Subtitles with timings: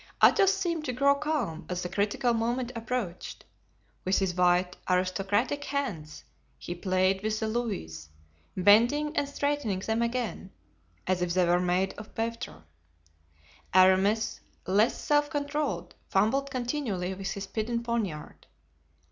[0.23, 3.45] Athos seemed to grow calm as the critical moment approached.
[4.03, 6.23] With his white, aristocratic hands
[6.57, 8.09] he played with the louis,
[8.57, 10.49] bending and straightening them again,
[11.05, 12.63] as if they were made of pewter.
[13.75, 18.47] Aramis, less self controlled, fumbled continually with his hidden poniard.